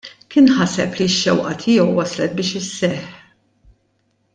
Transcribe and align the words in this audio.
Kien 0.35 0.47
ħaseb 0.59 0.97
li 0.99 1.07
x-xewqa 1.09 1.51
tiegħu 1.65 1.93
waslet 2.01 2.37
biex 2.41 2.59
isseħħ. 2.63 3.07